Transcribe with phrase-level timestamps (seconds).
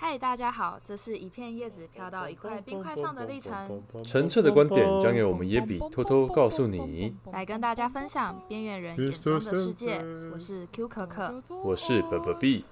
[0.00, 3.82] 嗨，大家好，这是一片叶子飘到一块冰块上的历程。
[4.04, 9.96] 澄澈的观点将由我们耶比偷偷告诉你，来跟大家分享边缘人眼中的世界。
[10.32, 12.62] 我是 Q 可可，我是 BBB。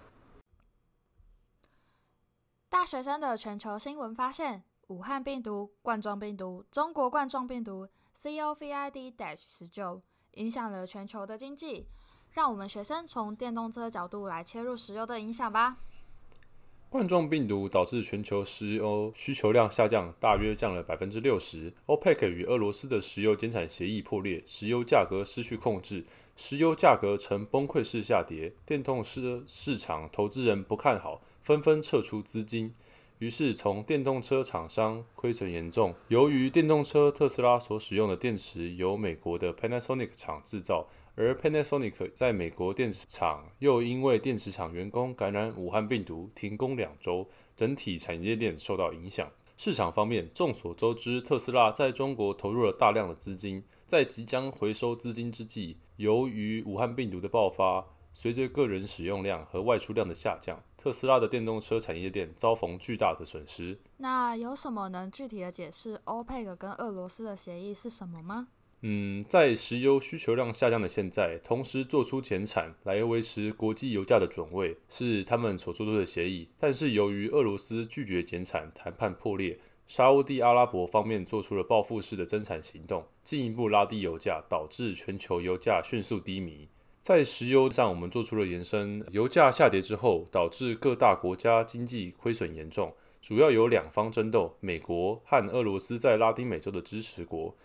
[2.68, 7.88] 大学生的全球新闻发现：武汉病毒、冠状病毒、中国冠状病毒
[8.22, 10.00] （COVID-19）
[10.34, 11.88] 影响了全球的经济。
[12.30, 15.76] 让我们学生从电动车角度来切入石油的影响吧。
[16.88, 21.72] 冠状病毒导致全球石油需求量下降，大约降了百分之六十。
[21.86, 26.04] OPEC 与俄罗斯的石油减产协议破裂，石油价格失去控制，
[26.36, 28.52] 石油价格呈崩溃式下跌。
[28.64, 32.72] 电动车市场投资人不看好，纷纷撤出资金。
[33.18, 35.92] 于是，从电动车厂商亏损严重。
[36.08, 40.86] 由于电动车特斯拉所使用的电池由美国的 Panasonic 厂制造。
[41.18, 47.26] 而 Panasonic 在美国电池厂又因为电池厂员工感染武汉病毒停工两周，
[47.56, 49.26] 整体产业链受到影响。
[49.56, 57.82] 市场方面，众所周知，特斯拉在中国投入了大量的资金，在即将回收资金之际，由于武汉病毒的爆发，
[58.12, 63.80] 随着个人使用量和外出量的下降，特斯拉的电动车产业链遭逢巨大的损失。
[63.96, 68.48] 那有什么能具体的解释 OPEC 跟俄罗斯的协议是什么吗？
[68.82, 76.48] 嗯，在石油需求量下降的现在，同时做出减产来维持国际油价的准位，是他们所做出的协议。
[76.58, 86.68] 但是由于俄罗斯拒绝减产，谈判破裂，沙乌地阿拉伯方面做出了报复式的增产行动，进一步拉低油价，导致全球油价迅速低迷。
[87.00, 97.56] 在石油上，我们做出了延伸，油价下跌之后，导致各大国家经济亏损严重，主要有两方争斗：美国和俄罗斯在拉丁美洲的支持国。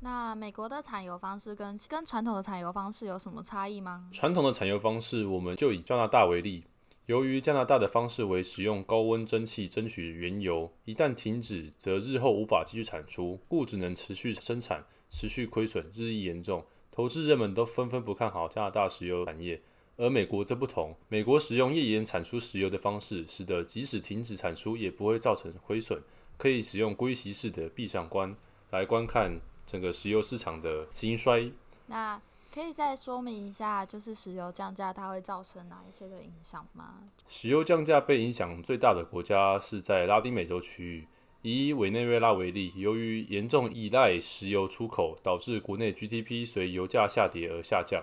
[0.00, 4.08] 那美国的产油方式跟跟传统的产油方式有什么差异吗？
[4.12, 6.64] 传统的产油方式，我们就以加拿大为例。
[7.06, 16.64] 由于加拿大的方式为使用高温蒸汽争取原油，一旦停止，则日后无法继续产出，故只能持续生产，持续亏损日益严重。
[16.90, 19.62] 投资人们都纷纷不看好加拿大石油产业，
[19.96, 20.94] 而美国则不同。
[21.08, 26.02] 美国使用页岩产出石油的方式，使得即使停止产出，也不会造成亏损，
[26.36, 28.36] 可以使用龟息式的闭上关
[28.70, 29.40] 来观看。
[29.66, 31.50] 整个石油市场的兴衰，
[31.86, 32.20] 那
[32.54, 37.02] 可以再说明一下，就是石油降价它会造成哪一些的影响吗？
[37.28, 41.08] 石油降价被影响最大的国家是在拉丁美洲区域，
[41.42, 48.02] 以委内瑞拉为例，由于严重依赖石油出口，导致国内 GDP 随油价下跌而下降，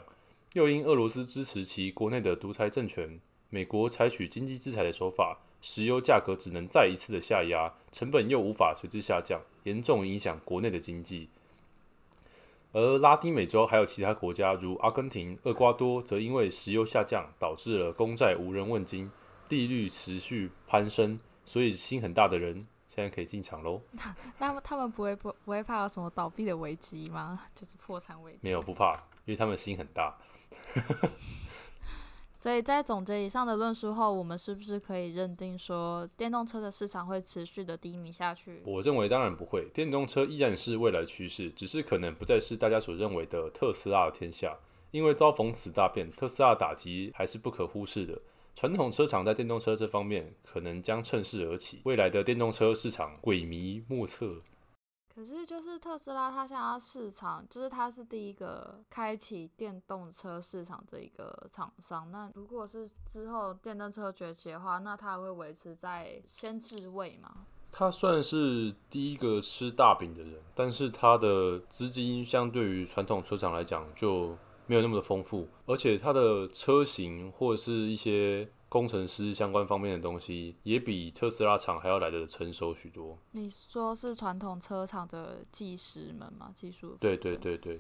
[0.54, 3.20] 又因俄罗斯支持其国内的独裁政权，
[3.50, 11.30] 美国采取经济制裁的手法，石油价格只能再一次的下压，成本又无法随之下降，严重影响国内的经济。
[12.74, 19.10] 而拉丁美洲还有其他国家，如阿根廷、厄瓜多，则因为石油下降，导致了公债无人问津，
[19.50, 23.80] 利率持续攀升，所以心很大的人现在可以进场喽。
[24.40, 27.40] 那他们不会不不会怕有什么倒闭的危机吗？
[27.54, 28.40] 就是破产危机？
[28.42, 28.92] 没有，不怕，
[29.26, 30.18] 因为他们心很大。
[32.44, 38.62] 所以在总结以上的论述后，我们是不是可以认定说，电动车的市场会持续的低迷下去？
[38.66, 44.54] 我认为当然不会，电动车依然是未来趋势，只是可能不再是大家所认为的特斯拉的天下。
[44.92, 48.22] 因为遭逢此大变，特斯拉打击还是不可忽视的。
[48.58, 54.38] 传统车厂在电动车这方面可能将趁势而起，未来的电动车市场鬼迷莫测。
[55.16, 62.10] 可是，就是特斯拉，它现在市场，就是它是第一个开启电动车市场这一个厂商。
[62.12, 67.46] 那如果是之后电动车崛起的话，那它会维持在先置位吗？
[67.72, 74.36] 它算是第一个吃大饼的人，但是它的资金相对于传统车厂来讲就
[74.66, 78.50] 没有那么的丰富，而且它的车型或者是一些。
[78.74, 83.16] 工程师相关方面的东西也比特斯拉厂还要来的成熟许多。
[83.34, 86.52] 你说是传统车厂的技师们吗？
[86.56, 86.98] 技术？
[87.00, 87.80] 对对对对，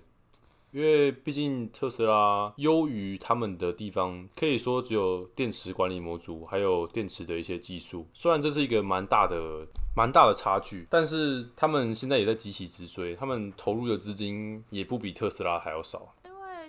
[0.69, 8.05] 因为毕竟特斯拉优于他们的地方，可以说只有电池管理模组，还有电池的一些技术。
[8.13, 16.13] 虽然这是一个蛮大的、蛮大的差距，但是他们现在也在急起直追，他们投入的资金也不比特斯拉还要少。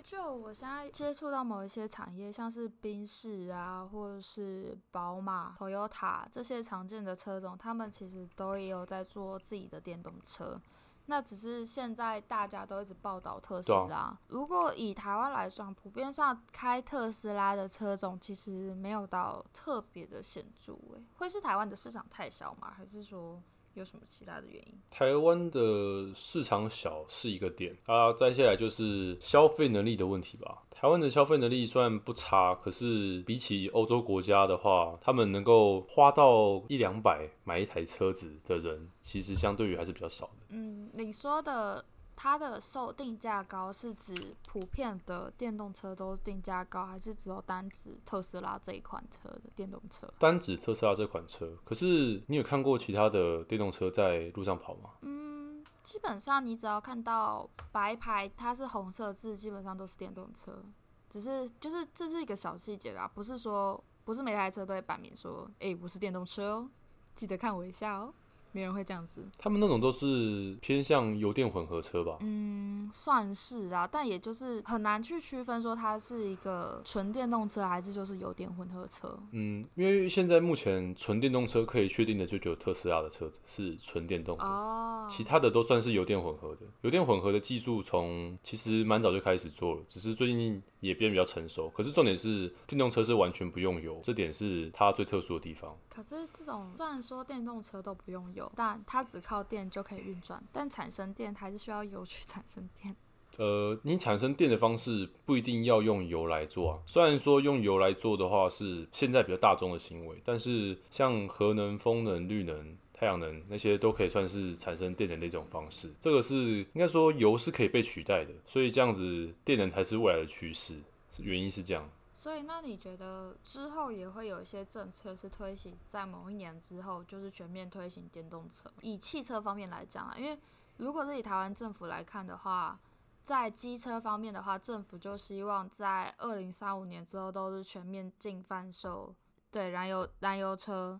[0.01, 10.59] 就我现在接触到某一些产业，像是宾士啊，或者是宝马、Toyota 这些常见的车种，他们其实都也有在做自己的电动车。
[11.07, 13.97] 那只是现在大家都一直报道特斯拉。
[13.97, 20.73] 啊、如果以台湾来算，普遍上开特斯拉的车种其实没有到特别的显著。
[20.73, 22.73] 诶，会是台湾的市场太小吗？
[22.75, 23.39] 还是说？
[23.75, 24.73] 有什么其他的原因？
[24.89, 30.63] 台湾的市场小是一个点啊，再下来就是消费能力的问题吧。
[30.71, 40.45] 台湾的消费能力虽然不差，可是比起欧洲国家的话，他们能够花到一两百买一台车子的人，其实相对于还是比较少的。
[40.49, 41.83] 嗯，你说的。
[42.15, 50.11] 它的售定价高是指普遍的电动车都定价高，还是只有单指特斯拉这一款车的电动车？
[50.17, 51.57] 单指特斯拉这款车。
[51.63, 54.91] 可是你有看过其他的电动车在路上跑吗？
[55.01, 60.63] 嗯，基本上你只要看到白牌，它是红色字，基本上都是电动车。
[61.09, 66.69] 只是就是这是一个小细节啦，不是说不是每台车都会摆明说，哎、欸，我是电动车哦，
[67.15, 68.13] 记得看我一下哦。
[68.55, 72.19] 没人会这样子，他们那种都是偏向油电混合车吧？
[72.21, 79.19] 嗯，算是啊，但也就是很难去区分说它是一个纯电动车还是就是油电混合车。
[79.31, 86.61] 嗯，因为现在目前纯电动车可以确定的就只有特斯拉的车子是纯电动的，哦，其他的都算是油电混合的。
[86.83, 91.69] 油电混合的技术从其实蛮早就开始做了，只是最近也变比较成熟。
[91.71, 95.77] 可是重点是电动车是完全不用油，这点是它最特殊的地方。
[95.89, 98.44] 可是这种虽然说电动车都不用油。
[98.55, 102.95] 但它只靠电就可以运转，但产生电还是需要油去 产生电。
[103.37, 106.79] 呃，你产生电的方式不一定要用油来做啊。
[106.85, 115.93] 虽然说用油来做的话是现在比较大众的行为，但是像核能、风能、绿能、太阳能那些都可以算是产生电的那种方式。
[115.99, 120.73] 这个是应该说油是可以被取代的，所以这样子电能才是未来的趋势。
[121.19, 121.89] 原因是这样。
[122.25, 128.67] 所以，那你觉得之后也会有一些政策是推行，在某一年之后，就是全面推行电动车？
[128.81, 130.35] 以汽车方面来讲啊，因为
[130.77, 132.79] 如果是以台湾政府来看的话，
[133.21, 139.13] 在机车方面的话，政府就希望在二零三五年之后都是全面禁贩售
[139.51, 140.99] 对燃油燃油车。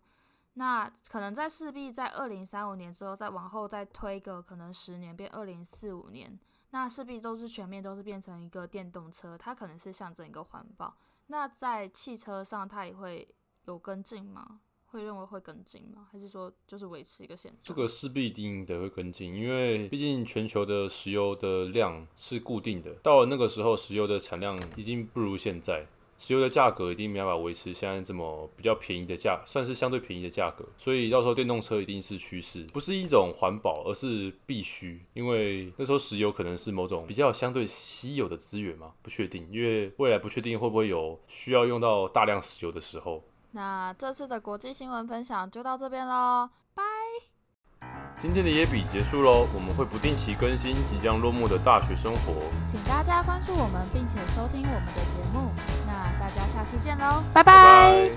[0.53, 6.39] 那可能在势必在二零三五年之后，再往后再推个可能十年，变二零四五年，
[6.69, 10.95] 那势必都是全面都是变成一个电动车，它可能是象征一个环保。
[11.27, 13.27] 那在汽车上，它也会
[13.65, 14.59] 有跟进吗？
[14.85, 16.07] 会认为会跟进吗？
[16.11, 17.75] 还是说就是维持一个现状？
[17.75, 25.85] 这个势必一定得会跟进，因为毕竟全球的石油的量是固定的，到了那个时候，石油的产量已经不如现在。
[26.17, 43.21] 石油的价格一定没办法维持现在这么比较便宜的价，算是相对便宜的价格，所以到时候电动车一定是趋势，不是一种环保，而是必须，因为那时候石油可能是某种比较相对稀有的资源嘛，不确定，因为未来不确定会不会有需要用到大量石油的时候。
[43.51, 46.83] 那这次的国际新闻分享就到这边喽，拜。
[48.17, 52.33] 今天的野比结束喽，我们会不定期更新即将落幕的大学生活，
[52.65, 55.51] 请大家关注我们并且收听我们的节目。
[56.25, 57.53] 那大家下次见喽，拜拜。
[57.53, 58.15] 拜拜。